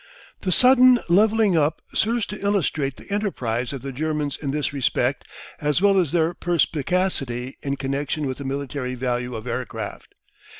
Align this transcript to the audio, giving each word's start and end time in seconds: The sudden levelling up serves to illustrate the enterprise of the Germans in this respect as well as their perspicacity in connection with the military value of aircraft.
The 0.41 0.51
sudden 0.51 0.97
levelling 1.09 1.55
up 1.55 1.79
serves 1.93 2.25
to 2.25 2.43
illustrate 2.43 2.97
the 2.97 3.11
enterprise 3.13 3.71
of 3.71 3.83
the 3.83 3.91
Germans 3.91 4.35
in 4.35 4.49
this 4.49 4.73
respect 4.73 5.27
as 5.59 5.79
well 5.79 5.99
as 5.99 6.11
their 6.11 6.33
perspicacity 6.33 7.59
in 7.61 7.75
connection 7.75 8.25
with 8.25 8.39
the 8.39 8.43
military 8.43 8.95
value 8.95 9.35
of 9.35 9.45
aircraft. 9.45 10.15